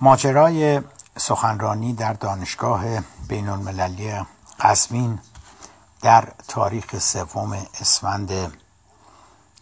[0.00, 0.82] ماجرای
[1.18, 4.26] سخنرانی در دانشگاه بین المللی
[4.60, 5.18] قزوین
[6.00, 8.52] در تاریخ سوم اسفند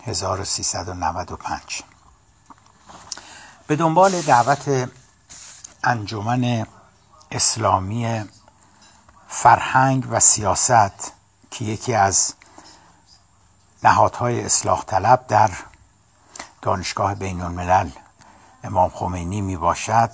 [0.05, 1.83] 1395
[3.67, 4.91] به دنبال دعوت
[5.85, 6.67] انجمن
[7.31, 8.25] اسلامی
[9.29, 11.13] فرهنگ و سیاست
[11.51, 12.35] که یکی از
[13.83, 15.51] نهادهای اصلاح طلب در
[16.63, 17.91] دانشگاه بین الملل
[18.65, 20.11] امام خمینی می باشد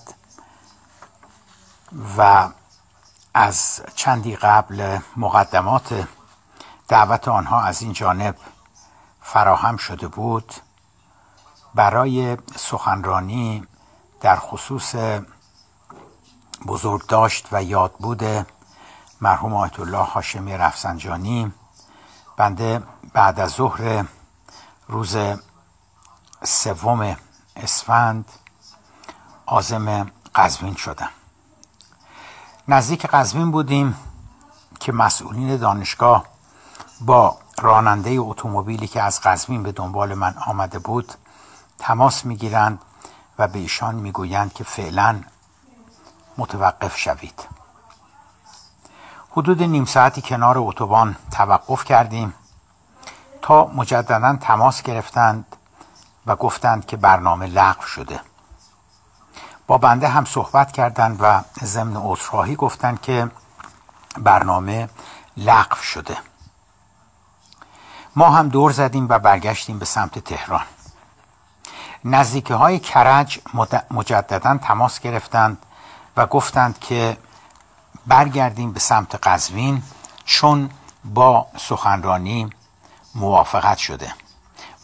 [2.19, 2.49] و
[3.35, 6.09] از چندی قبل مقدمات
[6.89, 8.37] دعوت آنها از این جانب
[9.23, 10.55] فراهم شده بود
[11.75, 13.67] برای سخنرانی
[14.21, 14.95] در خصوص
[16.67, 18.47] بزرگداشت و یادبود
[19.21, 21.53] مرحوم آیت الله هاشمی رفسنجانی.
[22.37, 24.05] بنده بعد از ظهر
[24.89, 25.17] روز
[26.45, 27.17] سوم
[27.57, 28.33] اسفند
[29.51, 31.11] آزم قزوین شدم.
[32.69, 33.97] نزدیک قزوین بودیم
[34.81, 36.25] که مسئولین دانشگاه
[37.01, 41.15] با راننده اتومبیلی که از قزوین به دنبال من آمده بود
[41.79, 42.79] تماس می‌گیرند
[43.39, 45.21] و به ایشان می‌گویند که فعلا
[46.39, 47.47] متوقف شوید.
[49.31, 52.35] حدود نیم ساعتی کنار اتوبان توقف کردیم
[53.43, 55.57] تا مجددا تماس گرفتند
[56.27, 58.21] و گفتند که برنامه لغو شده.
[59.69, 63.31] با بنده هم صحبت کردند و ضمن عذرخواهی گفتند که
[64.19, 64.89] برنامه
[65.37, 66.17] لغو شده.
[68.17, 70.65] ما هم دور زدیم و برگشتیم به سمت تهران.
[72.05, 73.41] نزدیکی های کرج
[73.91, 75.59] مجددا تماس گرفتند
[76.17, 77.17] و گفتند که
[78.07, 79.83] برگردیم به سمت قزوین
[80.25, 80.71] چون
[81.05, 82.51] با سخنرانی
[83.15, 84.13] موافقت شده.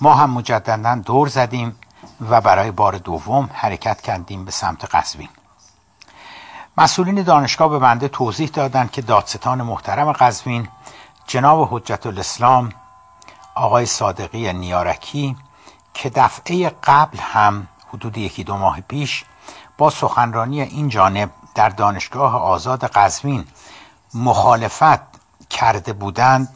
[0.01, 1.77] ما هم مجددا دور زدیم
[2.21, 5.29] و برای بار دوم حرکت کردیم به سمت قزوین.
[6.79, 10.69] مسئولین دانشگاه به بنده توضیح دادند که دادستان محترم قزوین
[11.27, 12.73] جناب حجت الاسلام
[13.55, 15.37] آقای صادقی نیارکی
[15.95, 19.25] که دفعه قبل هم حدود یکی دو ماه پیش
[19.79, 23.45] با سخنرانی این جانب در دانشگاه آزاد قزوین
[24.15, 25.01] مخالفت
[25.51, 26.49] کرده بودند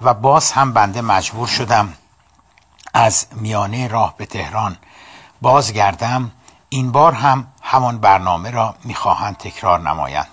[0.00, 1.94] و باز هم بنده مجبور شدم
[2.94, 4.76] از میانه راه به تهران
[5.42, 6.30] بازگردم
[6.68, 10.28] این بار هم همان برنامه را می‌خواهند تکرار نمایند.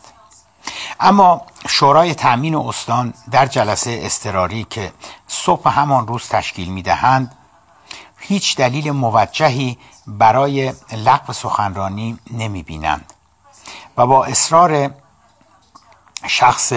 [1.00, 4.94] اما شورای تأمین استان در جلسه استراری که
[5.28, 7.36] صبح همان روز تشکیل می‌دهند
[8.20, 13.14] هیچ دلیل موجهی برای لغو سخنرانی نمی بینند
[13.98, 14.92] و با اصرار
[16.28, 16.74] شخص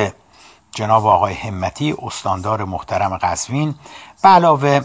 [0.73, 3.75] جناب آقای همتی استاندار محترم قزوین
[4.23, 4.81] به علاوه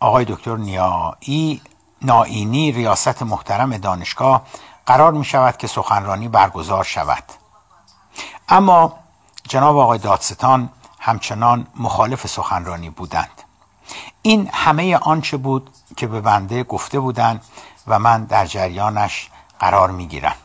[0.00, 1.60] آقای دکتر نیایی
[2.02, 4.42] نائینی ریاست محترم دانشگاه
[4.86, 7.24] قرار می شود که سخنرانی برگزار شود.
[8.48, 8.98] اما
[9.48, 10.70] جناب آقای دادستان
[11.00, 13.42] همچنان مخالف سخنرانی بودند.
[14.22, 17.44] این همه آنچه بود که به بنده گفته بودند
[17.86, 20.36] و من در جریانش قرار می گیرم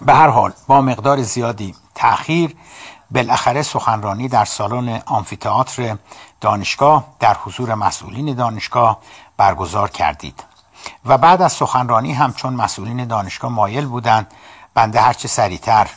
[0.00, 2.56] به هر حال با مقدار زیادی تأخیر
[3.10, 5.96] بالاخره سخنرانی در سالن آمفیتئاتر
[6.40, 8.98] دانشگاه در حضور مسئولین دانشگاه
[9.36, 10.44] برگزار کردید.
[11.04, 14.34] و بعد از سخنرانی هم چون مسئولین دانشگاه مایل بودند
[14.74, 15.90] بنده هرچه سریعتر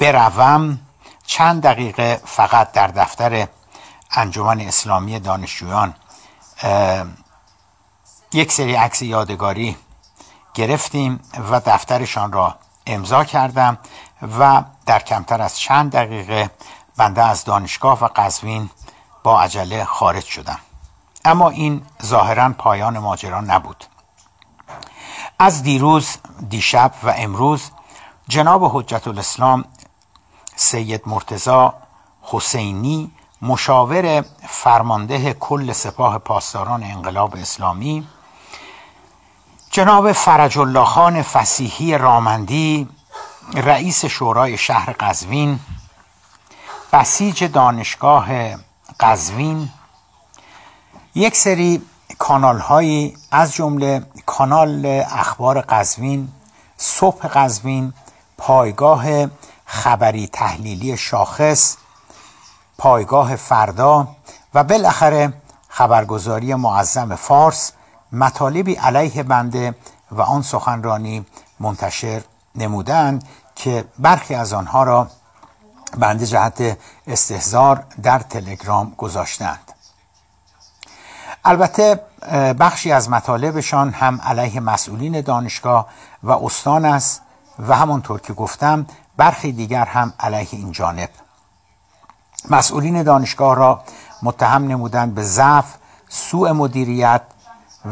[0.00, 0.78] بروم
[1.26, 3.48] چند دقیقه فقط در دفتر
[4.10, 5.94] انجمن اسلامی دانشجویان
[8.32, 9.76] یک سری عکس یادگاری
[10.54, 11.20] گرفتیم
[11.50, 12.56] و دفترشان را
[12.86, 13.78] امضا کردم
[14.38, 16.50] و در کمتر از چند دقیقه
[16.96, 18.70] بنده از دانشگاه و قزوین
[19.22, 20.58] با عجله خارج شدم.
[21.24, 23.84] اما این ظاهرا پایان ماجرا نبود.
[25.38, 26.16] از دیروز
[26.48, 27.70] دیشب و امروز
[28.28, 29.64] جناب حجت الاسلام
[30.56, 31.74] سید مرتزا
[32.22, 33.10] حسینی
[33.42, 38.08] مشاور فرمانده کل سپاه پاسداران انقلاب اسلامی
[39.70, 42.88] جناب فرج الله خان فسیحی رامندی
[43.54, 45.60] رئیس شورای شهر قزوین
[46.92, 48.28] بسیج دانشگاه
[49.00, 49.68] قزوین
[51.14, 51.82] یک سری
[52.18, 56.28] کانال هایی از جمله کانال اخبار قزوین
[56.76, 57.92] صبح قزوین
[58.38, 59.06] پایگاه
[59.64, 61.76] خبری تحلیلی شاخص
[62.78, 64.08] پایگاه فردا
[64.54, 65.32] و بالاخره
[65.68, 67.72] خبرگزاری معظم فارس
[68.12, 69.74] مطالبی علیه بنده
[70.10, 71.26] و آن سخنرانی
[71.60, 72.22] منتشر
[72.54, 73.24] نمودند
[73.54, 75.08] که برخی از آنها را
[75.98, 79.72] بنده جهت استهزار در تلگرام گذاشتند
[81.44, 82.00] البته
[82.60, 85.86] بخشی از مطالبشان هم علیه مسئولین دانشگاه
[86.22, 87.22] و استان است
[87.68, 91.08] و همانطور که گفتم برخی دیگر هم علیه این جانب.
[92.50, 93.82] مسئولین دانشگاه را
[94.22, 95.74] متهم نمودند به ضعف
[96.08, 97.22] سوء مدیریت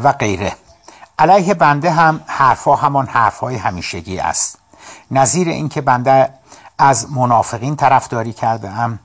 [0.03, 0.55] و غیره.
[1.19, 4.57] علیه بنده هم حرفها همان حرفهای همیشگی است.
[5.11, 6.33] نظیر اینکه بنده
[6.77, 8.99] از منافقین طرفداری کرده ام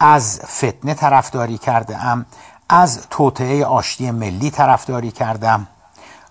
[0.00, 2.26] از فتنه طرفداری کرده ام
[2.68, 5.66] از توطعه آشتی ملی طرفداری کردم.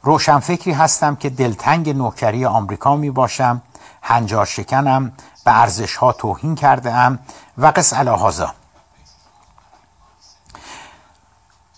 [0.03, 3.61] روشنفکری هستم که دلتنگ نوکری آمریکا می باشم.
[4.01, 5.11] هنجار شکنم.
[5.45, 7.19] به ارزش ها توهین کرده ام
[7.57, 8.53] و قص الهازا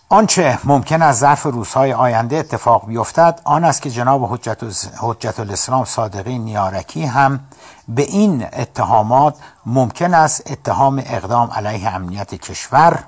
[0.09, 4.63] آنچه ممکن از ظرف روزهای آینده اتفاق بیفتد آن است که جناب حجت,
[4.97, 7.39] حجت الاسلام صادقی نیارکی هم
[7.87, 13.03] به این اتهامات ممکن است اتهام اقدام علیه امنیت کشور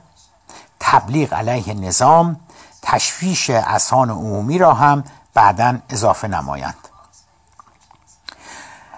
[0.82, 2.40] تبلیغ علیه نظام
[2.82, 6.76] تشویش اسان عمومی را هم بعدا اضافه نمایند.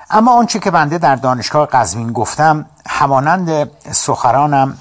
[0.09, 4.77] اما آنچه که بنده در دانشگاه قزوین گفتم همانند سخرانم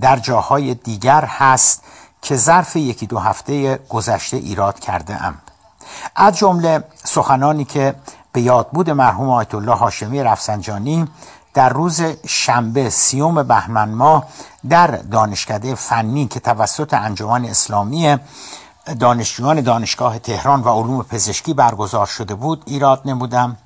[0.00, 1.82] در جاهای دیگر هست
[2.22, 5.34] که ظرف یکی دو هفته گذشته ایراد کرده ام
[6.16, 7.94] از جمله سخنانی که
[8.32, 11.08] به یادبود مرحوم آیت الله هاشمی رفسنجانی
[11.54, 14.26] در روز شنبه سیوم بهمن ماه
[14.68, 18.16] در دانشکده فنی که توسط انجمن اسلامی
[19.00, 23.56] دانشجویان دانشگاه تهران و علوم پزشکی برگزار شده بود ایراد نمودم.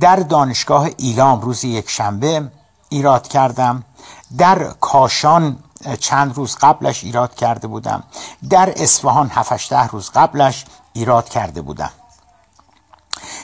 [0.00, 2.50] در دانشگاه ایلام روز یک شنبه
[2.88, 3.84] ایراد کردم.
[4.38, 5.58] در کاشان
[6.00, 8.02] چند روز قبلش ایراد کرده بودم.
[8.50, 11.90] در اصفهان 7 روز قبلش ایراد کرده بودم.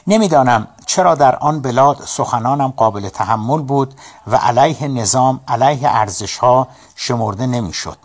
[0.06, 3.94] نمی‌دانم چرا در آن بلاد سخنانم قابل تحمل بود
[4.26, 7.98] و علیه نظام علیه ارزش ها شمرده نمی‌شد.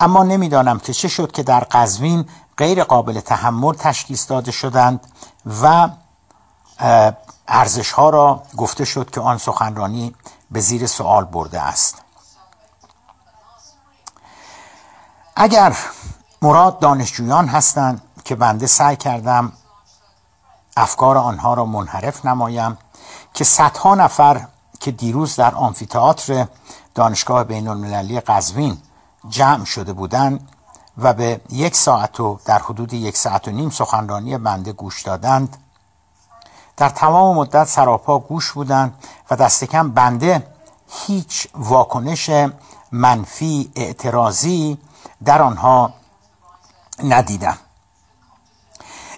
[0.00, 5.00] اما نمی‌دانم که چه شد که در قزوین غیر قابل تحمل تشخیص داده شدند
[5.62, 5.88] و
[7.48, 10.14] ارزش ها را گفته شد که آن سخنرانی
[10.50, 12.02] به زیر سوال برده است.
[15.36, 15.76] اگر
[16.42, 19.52] مراد دانشجویان هستند که بنده سعی کردم
[20.76, 22.78] افکار آنها را منحرف نمایم
[23.34, 24.46] که صدها نفر
[24.80, 26.46] که دیروز در آمفیتئاتر
[26.94, 28.78] دانشگاه بین المللی قزوین
[29.28, 30.48] جمع شده بودند
[30.98, 35.56] و به یک ساعت و در حدود یک ساعت و نیم سخنرانی بنده گوش دادند
[36.76, 38.94] در تمام مدت سراپا گوش بودند
[39.30, 40.46] و دست کم بنده
[40.90, 42.30] هیچ واکنش
[42.92, 44.78] منفی اعتراضی
[45.24, 45.92] در آنها
[47.04, 47.58] ندیدم.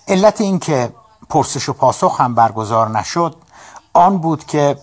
[0.09, 0.93] علت اینکه
[1.29, 3.37] پرسش و پاسخ هم برگزار نشد.
[3.93, 4.79] آن بود که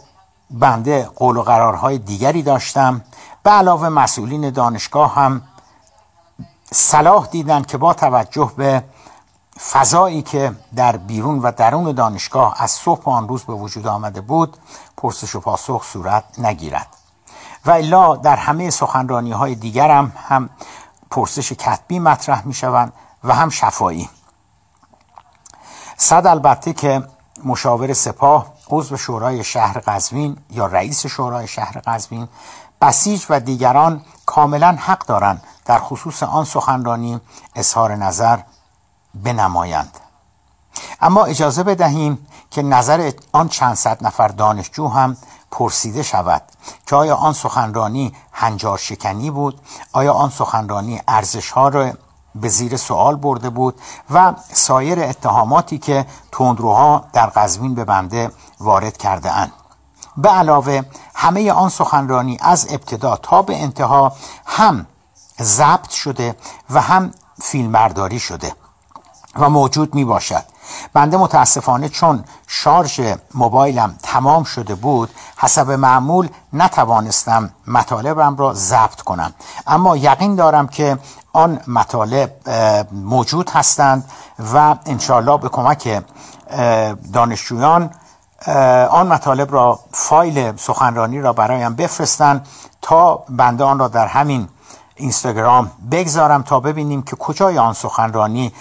[0.52, 3.02] بنده قول و قرارهای دیگری داشتم.
[3.44, 5.42] به علاوه مسئولین دانشگاه هم
[6.72, 8.84] صلاح دیدند که با توجه به
[9.72, 14.58] فضایی که در بیرون و درون دانشگاه از صبح آن روز به وجود آمده بود
[14.98, 16.88] پرسش و پاسخ صورت نگیرد.
[17.66, 20.50] و الا در همه سخنرانی های دیگرم هم
[21.12, 22.94] پرسش کتبی مطرح می شوند
[23.24, 24.10] و هم شفایی
[25.98, 27.04] صد البته که
[27.44, 32.28] مشاور سپاه عضو شورای شهر قزوین یا رئیس شورای شهر قزوین
[32.82, 37.22] بسیج و دیگران کاملا حق دارند در خصوص آن سخنرانی
[37.56, 38.40] اظهار نظر
[39.16, 39.98] بنمایند.
[41.02, 45.18] اما اجازه بدهیم که نظر آن چند صد نفر دانشجو هم
[45.52, 46.42] پرسیده شود
[46.88, 51.94] که آیا آن سخنرانی هنجار شکنی بود؟ آیا آن سخنرانی ارزش ها را
[52.36, 58.98] به زیر سوال برده بود و سایر اتهاماتی که تندروها در قزوین به بنده وارد
[58.98, 59.52] کرده اند.
[60.18, 60.82] به علاوه
[61.16, 64.14] همه آن سخنرانی از ابتدا تا به انتها
[64.46, 64.86] هم
[65.42, 66.36] ضبط شده
[66.70, 67.12] و هم
[67.42, 68.56] فیلمبرداری شده
[69.36, 70.44] و موجود می باشد
[70.94, 73.02] بنده متاسفانه چون شارژ
[73.34, 79.34] موبایلم تمام شده بود حسب معمول نتوانستم مطالبم را ضبط کنم.
[79.68, 80.98] اما یقین دارم که
[81.34, 82.32] آن مطالب
[82.92, 84.10] موجود هستند
[84.54, 86.04] و انشاءالله به کمک
[87.14, 87.90] دانشجویان
[88.90, 92.48] آن مطالب را فایل سخنرانی را برایم بفرستند
[92.82, 94.48] تا بنده آن را در همین
[94.96, 98.54] اینستاگرام بگذارم تا ببینیم که کجای آن سخنرانی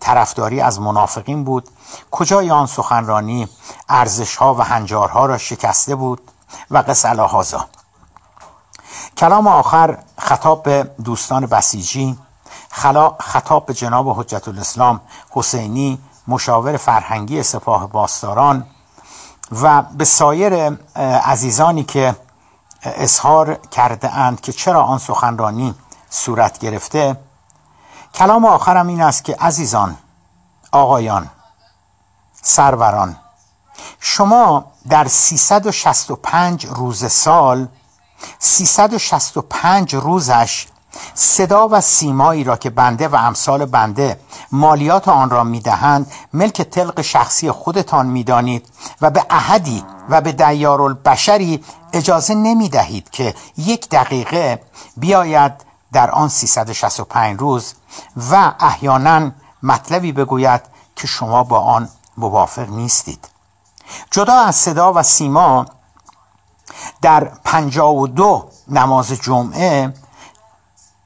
[0.00, 1.68] طرفداری از منافقین بود
[2.10, 3.48] کجای آن سخنرانی
[3.88, 6.20] ارزش ها و هنجارها را شکسته بود
[6.70, 7.66] و قص هازا
[9.16, 12.18] کلام آخر خطاب به دوستان بسیجی
[13.20, 18.66] خطاب به جناب حجت الاسلام حسینی مشاور فرهنگی سپاه باستاران
[19.62, 20.78] و به سایر
[21.24, 22.16] عزیزانی که
[22.82, 25.74] اظهار کرده اند که چرا آن سخنرانی
[26.10, 27.16] صورت گرفته.
[28.14, 29.96] کلام آخرم این است که عزیزان
[30.72, 31.30] آقایان
[32.42, 33.16] سروران
[34.00, 37.68] شما در 365 روز سال
[38.38, 40.66] 365 روزش
[41.14, 44.20] صدا و سیمایی را که بنده و امثال بنده
[44.52, 48.68] مالیات آن را می‌دهند ملک تلق شخصی خودتان می‌دانید
[49.00, 54.62] و به احدی و به دیار البشری اجازه نمی دهید که یک دقیقه
[54.96, 55.52] بیاید
[55.92, 57.74] در آن 365 روز
[58.30, 59.30] و احیانا
[59.62, 60.60] مطلبی بگوید
[60.96, 63.28] که شما با آن موافق نیستید.
[64.10, 65.66] جدا از صدا و سیما
[67.02, 69.94] در پنجاه و دو نماز جمعه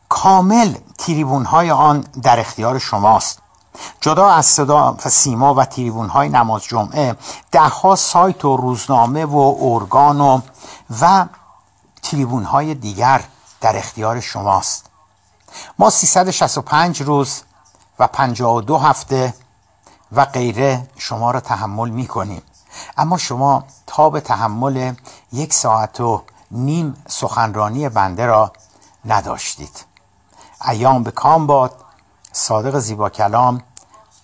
[0.09, 3.38] کامل تریبون های آن در اختیار شماست.
[4.00, 7.16] جدا از صدا و سیما و تریبون های نماز جمعه
[7.50, 10.40] دهها سایت و روزنامه و ارگان و
[11.00, 11.26] و
[12.02, 13.25] تریبون های دیگر
[13.61, 14.87] در اختیار شماست.
[15.78, 17.42] ما 365 روز
[17.99, 19.35] و 52 هفته
[20.12, 22.42] و غیره شما را تحمل می کنیم
[22.96, 24.94] اما شما تا به تحمل
[25.32, 28.52] یک ساعت و نیم سخنرانی بنده را
[29.04, 29.84] نداشتید.
[30.68, 31.74] ایام به کام باد
[32.32, 33.62] صادق زیبا کلام